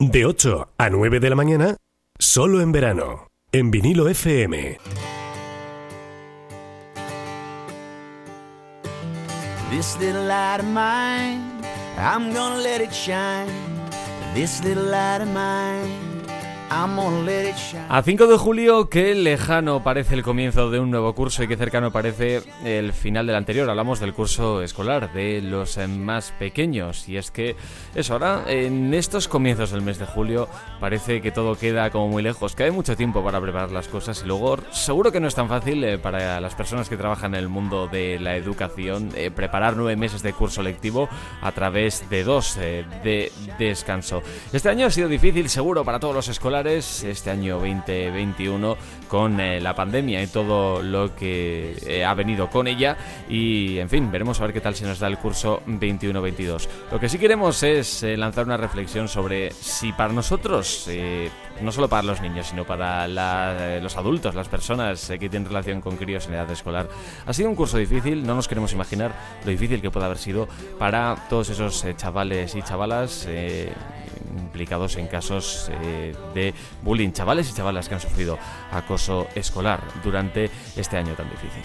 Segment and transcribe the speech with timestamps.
[0.00, 1.76] De 8 a 9 de la mañana,
[2.20, 4.78] solo en verano, en vinilo FM.
[9.70, 11.42] This little light of mine,
[11.98, 13.50] I'm gonna let it shine.
[14.34, 16.17] This little light of mine.
[17.88, 21.56] A 5 de julio, qué lejano parece el comienzo de un nuevo curso y qué
[21.56, 23.70] cercano parece el final del anterior.
[23.70, 27.08] Hablamos del curso escolar, de los eh, más pequeños.
[27.08, 27.56] Y es que
[27.94, 30.46] es ahora, en estos comienzos del mes de julio,
[30.78, 34.22] parece que todo queda como muy lejos, que hay mucho tiempo para preparar las cosas
[34.22, 37.40] y luego seguro que no es tan fácil eh, para las personas que trabajan en
[37.40, 41.08] el mundo de la educación eh, preparar nueve meses de curso lectivo
[41.40, 44.22] a través de dos de descanso.
[44.52, 48.76] Este año ha sido difícil, seguro, para todos los escolares este año 2021
[49.08, 52.96] con eh, la pandemia y todo lo que eh, ha venido con ella
[53.28, 56.68] y en fin, veremos a ver qué tal se nos da el curso 21-22.
[56.90, 60.88] Lo que sí queremos es eh, lanzar una reflexión sobre si para nosotros,
[61.62, 63.06] no solo para los niños, sino para
[63.80, 66.88] los adultos, las personas que tienen relación con críos en edad escolar,
[67.24, 69.12] ha sido un curso difícil, no nos queremos imaginar
[69.44, 73.28] lo difícil que puede haber sido para todos esos chavales y chavalas
[74.38, 78.38] implicados en casos eh, de bullying, chavales y chavalas que han sufrido
[78.70, 81.62] acoso escolar durante este año tan difícil.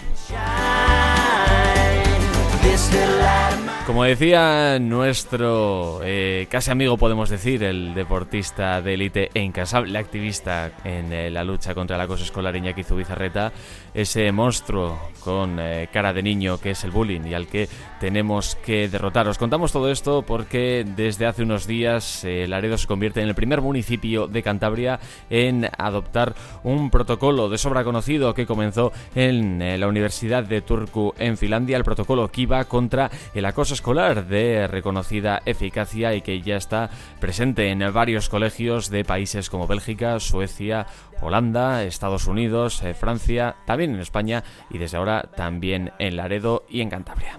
[3.86, 10.72] Como decía nuestro eh, casi amigo, podemos decir, el deportista de élite e incasable activista
[10.84, 13.52] en eh, la lucha contra el acoso escolar Iñaki Zubizarreta,
[13.92, 17.68] ese monstruo con eh, cara de niño que es el bullying y al que
[18.00, 19.28] tenemos que derrotar.
[19.28, 23.60] Os contamos todo esto porque desde hace unos días Laredo se convierte en el primer
[23.60, 24.98] municipio de Cantabria
[25.28, 31.36] en adoptar un protocolo de sobra conocido que comenzó en la Universidad de Turku en
[31.36, 36.90] Finlandia, el protocolo Kiva contra el acoso escolar de reconocida eficacia y que ya está
[37.20, 40.86] presente en varios colegios de países como Bélgica, Suecia,
[41.20, 46.80] Holanda, Estados Unidos, eh, Francia, también en España y desde ahora también en Laredo y
[46.80, 47.38] en Cantabria.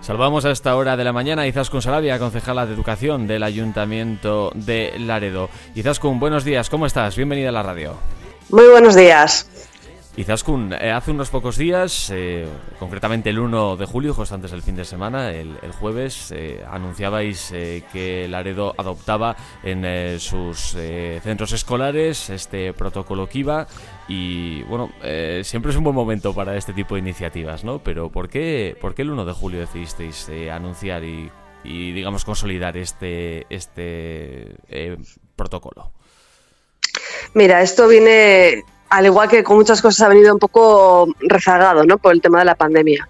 [0.00, 4.52] Salvamos a esta hora de la mañana a Izaskun Sarabia, concejala de Educación del Ayuntamiento
[4.54, 5.48] de Laredo.
[5.74, 7.16] Izaskun, buenos días, ¿cómo estás?
[7.16, 7.94] Bienvenida a la radio.
[8.50, 9.48] Muy buenos días.
[10.14, 12.46] Izaskun, eh, hace unos pocos días, eh,
[12.78, 17.50] concretamente el 1 de julio, justo antes del fin de semana, el, jueves, eh, anunciabais
[17.50, 20.76] que Laredo adoptaba en sus
[21.22, 23.66] centros escolares este protocolo Kiva
[24.06, 24.90] y bueno,
[25.42, 27.78] siempre es un buen momento para este tipo de iniciativas, ¿no?
[27.82, 31.30] Pero ¿por qué, por qué el 1 de julio decidisteis anunciar y,
[31.64, 34.56] y, digamos, consolidar este, este
[35.36, 35.90] protocolo?
[37.34, 38.62] Mira, esto viene
[38.92, 41.96] al igual que con muchas cosas ha venido un poco rezagado ¿no?
[41.96, 43.08] por el tema de la pandemia.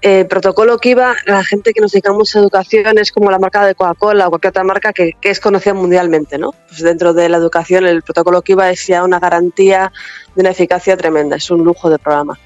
[0.00, 3.66] El protocolo que iba, la gente que nos dedicamos a educación es como la marca
[3.66, 6.38] de Coca-Cola o cualquier otra marca que, es conocida mundialmente.
[6.38, 6.52] ¿no?
[6.68, 9.92] Pues dentro de la educación, el protocolo que iba es ya una garantía
[10.34, 12.38] de una eficacia tremenda, es un lujo de programa.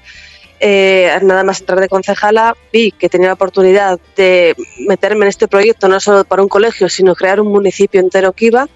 [0.59, 4.53] Eh, nada más entrar de concejala, vi que tenía la oportunidad de
[4.85, 8.47] meterme en este proyecto, no solo para un colegio, sino crear un municipio entero que
[8.47, 8.67] iba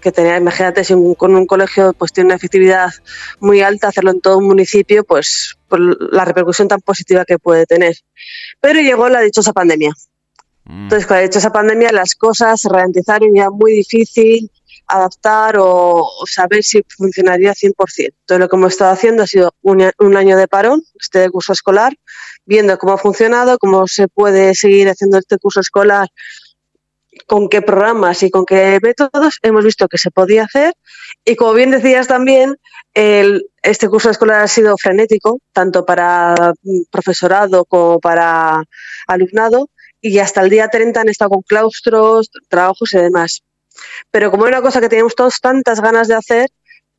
[0.00, 2.90] que tenía, imagínate, si con un colegio pues tiene una efectividad
[3.40, 5.80] muy alta, hacerlo en todo un municipio, pues por
[6.12, 7.96] la repercusión tan positiva que puede tener.
[8.60, 9.92] Pero llegó la dichosa pandemia.
[10.64, 10.84] Mm.
[10.84, 14.50] Entonces, con la dichosa pandemia, las cosas se ralentizaron y era muy difícil
[14.88, 17.74] adaptar o, saber si funcionaría 100%.
[17.98, 21.52] Entonces, lo que hemos estado haciendo ha sido un, un año de parón, este curso
[21.52, 21.92] escolar,
[22.44, 26.08] viendo cómo ha funcionado, cómo se puede seguir haciendo este curso escolar
[27.26, 30.74] con qué programas y con qué métodos hemos visto que se podía hacer.
[31.24, 32.56] Y como bien decías también,
[32.94, 36.54] el, este curso escolar ha sido frenético, tanto para
[36.90, 38.62] profesorado como para
[39.08, 39.68] alumnado,
[40.00, 43.42] y hasta el día 30 han estado con claustros, trabajos y demás.
[44.10, 46.48] Pero como era una cosa que teníamos todos tantas ganas de hacer,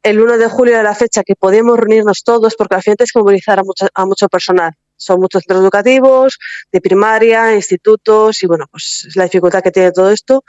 [0.03, 3.11] el 1 de julio era la fecha que podíamos reunirnos todos, porque al final tienes
[3.11, 6.37] que movilizar a mucho, a mucho personal son muchos centros educativos,
[6.71, 10.43] de primaria, institutos, y bueno, pues es la dificultad que tiene todo esto.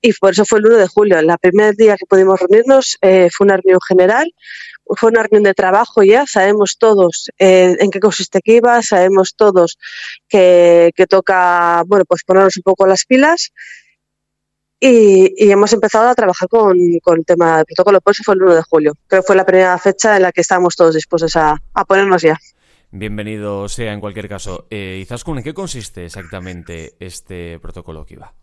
[0.00, 1.18] Y por eso fue el 1 de julio.
[1.18, 4.32] El primer día que pudimos reunirnos eh, fue una reunión general,
[4.96, 9.78] fue una reunión de trabajo ya, sabemos todos eh, en qué consiste Kiva, sabemos todos
[10.28, 13.52] que, que, toca, bueno, pues ponernos un poco las pilas.
[14.80, 18.34] Y, y, hemos empezado a trabajar con, con, el tema del protocolo, por eso fue
[18.34, 18.94] el 1 de julio.
[19.06, 22.22] Creo que fue la primera fecha en la que estábamos todos dispuestos a, a ponernos
[22.22, 22.36] ya.
[22.94, 24.66] Bienvenido sea en cualquier caso.
[24.68, 28.34] Eh, Izaskun, ¿en qué consiste exactamente este protocolo Kiva?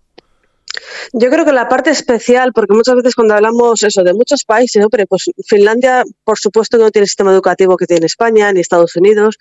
[1.14, 4.84] Yo creo que la parte especial, porque muchas veces cuando hablamos eso de muchos países,
[4.90, 8.96] pero pues Finlandia, por supuesto, no tiene el sistema educativo que tiene España ni Estados
[8.96, 9.38] Unidos,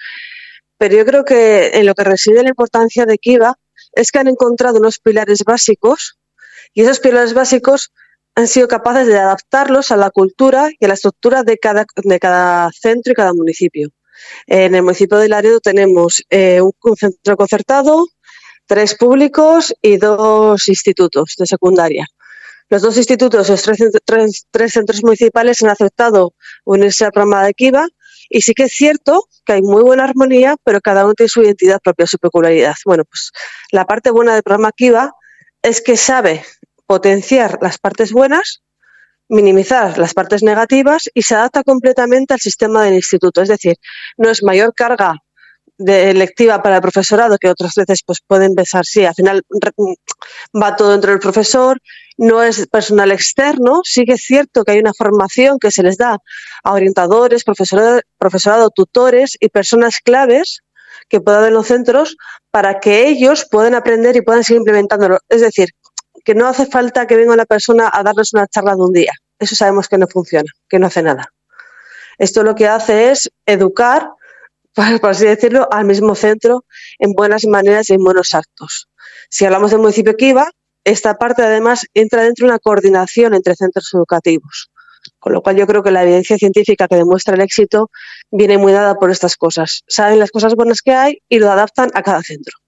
[0.76, 3.56] pero yo creo que en lo que reside la importancia de Kiva
[3.93, 6.19] es que han encontrado unos pilares básicos
[6.75, 7.93] Y esos pilares básicos
[8.34, 12.19] han sido capaces de adaptarlos a la cultura y a la estructura de cada, de
[12.19, 13.88] cada centro y cada municipio.
[14.46, 18.06] En el municipio de Laredo tenemos eh, un centro concertado,
[18.66, 22.06] tres públicos y dos institutos de secundaria.
[22.70, 26.34] Los dos institutos, los tres, tres, centros municipales han aceptado
[26.64, 27.88] unirse al programa de Kiva
[28.28, 31.42] y sí que es cierto que hay muy buena armonía, pero cada uno tiene su
[31.42, 32.74] identidad propia, su peculiaridad.
[32.84, 33.32] Bueno, pues
[33.72, 35.12] la parte buena del programa Kiva
[35.62, 36.44] es que sabe
[36.86, 38.62] potenciar las partes buenas,
[39.28, 43.42] minimizar las partes negativas y se adapta completamente al sistema del instituto.
[43.42, 43.76] Es decir,
[44.16, 45.16] no es mayor carga
[45.78, 49.42] de lectiva para el profesorado, que otras veces pues pueden pensar, sí, al final
[50.60, 51.78] va todo dentro del profesor,
[52.16, 55.96] no es personal externo, sí que es cierto que hay una formación que se les
[55.96, 56.19] da
[56.64, 60.62] a orientadores, profesorado, profesorado tutores y personas claves
[61.08, 62.16] que puedan haber en los centros
[62.50, 65.19] para que ellos puedan aprender y puedan seguir implementándolo.
[65.28, 65.69] Es decir,
[66.28, 69.12] que no hace falta que venga una persona a darles una charla de un día.
[69.38, 71.32] Eso sabemos que no funciona, que no hace nada.
[72.19, 74.10] Esto lo que hace es educar
[75.00, 76.66] por así decirlo, al mismo centro
[76.98, 78.90] en buenas maneras y en buenos actos.
[79.30, 80.50] Si hablamos del municipio Kiva,
[80.84, 84.70] esta parte además entra dentro de una coordinación entre centros educativos.
[85.19, 87.90] Con lo cual yo creo que la evidencia científica que demuestra el éxito
[88.30, 89.82] viene muy dada por estas cosas.
[89.88, 92.58] Saben las cosas buenas que hay y lo adaptan a cada centro.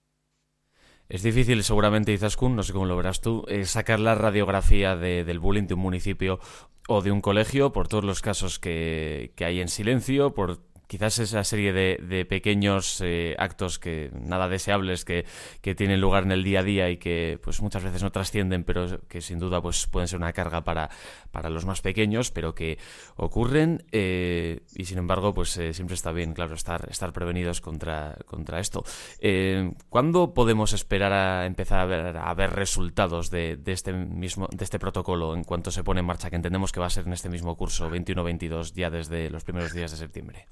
[1.11, 5.39] Es difícil, seguramente, Izaskun, no sé cómo lo verás tú, eh, sacar la radiografía del
[5.39, 6.39] bullying de un municipio
[6.87, 10.59] o de un colegio por todos los casos que, que hay en silencio, por
[10.91, 15.23] quizás esa serie de, pequeños eh, actos que nada deseables que,
[15.61, 18.99] tienen lugar en el día a día y que pues muchas veces no trascienden, pero
[19.07, 20.89] que sin duda pues pueden ser una carga para,
[21.31, 22.77] para los más pequeños, pero que
[23.15, 28.17] ocurren eh, y sin embargo pues eh, siempre está bien, claro, estar, estar prevenidos contra,
[28.25, 28.83] contra esto.
[29.87, 34.65] ¿Cuándo podemos esperar a empezar a ver, a ver resultados de, de, este mismo de
[34.65, 37.13] este protocolo en cuanto se pone en marcha, que entendemos que va a ser en
[37.13, 40.47] este mismo curso 21-22 ya desde los primeros días de septiembre?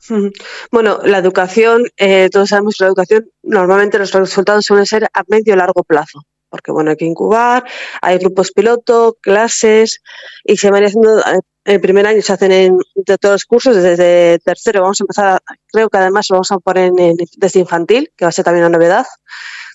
[0.70, 5.22] Bueno, la educación, eh, todos sabemos que la educación normalmente los resultados suelen ser a
[5.28, 7.64] medio largo plazo, porque bueno, hay que incubar,
[8.00, 10.00] hay grupos piloto, clases,
[10.44, 13.76] y se van haciendo, eh, el primer año se hacen en, de todos los cursos,
[13.76, 15.40] desde tercero vamos a empezar,
[15.70, 18.64] creo que además lo vamos a poner en, desde infantil, que va a ser también
[18.64, 19.06] una novedad,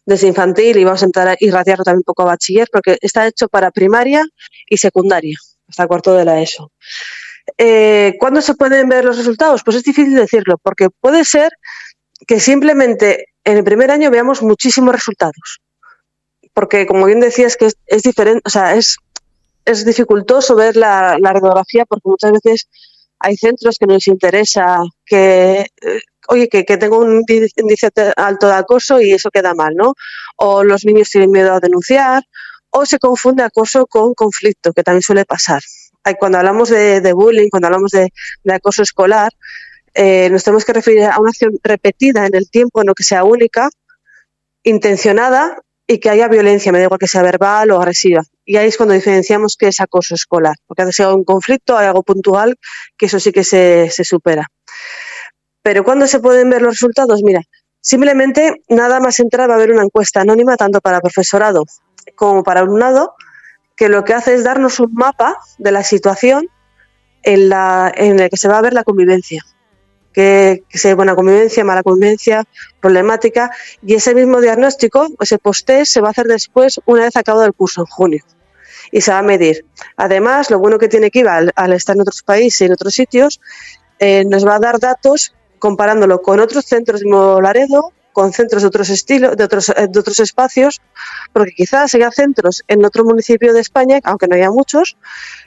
[0.06, 3.48] desde infantil y vamos a a irradiarlo también un poco a bachiller, porque está hecho
[3.48, 4.26] para primaria
[4.68, 5.38] y secundaria,
[5.68, 6.72] hasta cuarto de la ESO.
[7.58, 9.62] Eh, ¿Cuándo se pueden ver los resultados?
[9.64, 11.52] Pues es difícil decirlo, porque puede ser
[12.26, 15.60] que simplemente en el primer año veamos muchísimos resultados.
[16.54, 18.98] Porque, como bien decías, que es, diferente, o sea, es,
[19.66, 22.68] es dificultoso ver la, radiografía porque muchas veces
[23.20, 28.48] hay centros que no les interesa que, eh, oye, que, que, tengo un índice alto
[28.48, 29.94] de acoso y eso queda mal, ¿no?
[30.38, 32.24] O los niños tienen miedo a denunciar,
[32.70, 35.62] o se confunde acoso con conflicto, que también suele pasar
[36.20, 38.12] cuando hablamos de, bullying, cuando hablamos de,
[38.52, 39.32] acoso escolar,
[39.94, 43.24] eh, nos tenemos que referir a una acción repetida en el tiempo, no que sea
[43.24, 43.70] única,
[44.64, 48.24] intencionada y que haya violencia, me da igual que sea verbal o agresiva.
[48.46, 51.88] Y ahí es cuando diferenciamos que es acoso escolar, porque hace sea un conflicto, hay
[51.88, 52.56] algo puntual,
[52.98, 54.48] que eso sí que se, se supera.
[55.62, 57.22] Pero ¿cuándo se pueden ver los resultados?
[57.24, 57.42] Mira,
[57.80, 61.64] simplemente nada más entrar va a haber una encuesta anónima tanto para profesorado
[62.16, 63.16] como para alumnado
[63.84, 66.48] que lo que hace es darnos un mapa de la situación
[67.22, 69.44] en la en el que se va a ver la convivencia.
[70.14, 72.46] Que, que sea buena convivencia, mala convivencia,
[72.80, 73.52] problemática,
[73.86, 77.54] y ese mismo diagnóstico, ese post se va a hacer después, una vez acabado el
[77.54, 78.24] curso, en junio
[78.90, 79.66] y se va a medir.
[79.98, 82.94] Además, lo bueno que tiene Kiva al, al estar en otros países y en otros
[82.94, 83.42] sitios,
[84.00, 88.68] eh, nos va a dar datos comparándolo con otros centros de Laredo, con centros de
[88.68, 90.82] otros estilos, de otros, eh, de otros espacios,
[91.34, 94.96] porque quizás haya centros en otro municipio de España, aunque no haya muchos,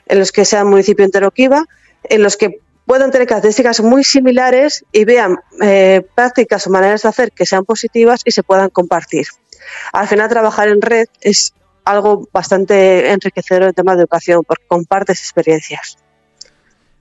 [0.05, 1.65] en los que sea municipio entero Kiva,
[2.03, 7.09] en los que puedan tener características muy similares y vean eh, prácticas o maneras de
[7.09, 9.27] hacer que sean positivas y se puedan compartir.
[9.91, 15.19] Al final, trabajar en red es algo bastante enriquecedor en temas de educación, porque compartes
[15.21, 15.97] experiencias.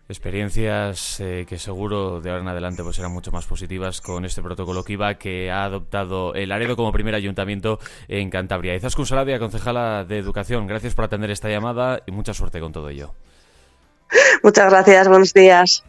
[0.08, 4.40] Experiencias eh, que seguro de ahora en adelante pues serán mucho más positivas con este
[4.40, 8.76] protocolo KIVA que ha adoptado el Aredo como primer ayuntamiento en Cantabria.
[8.76, 12.88] Izaskun Saladia, concejala de Educación, gracias por atender esta llamada y mucha suerte con todo
[12.88, 13.14] ello.
[14.44, 15.84] Muchas gracias, buenos días.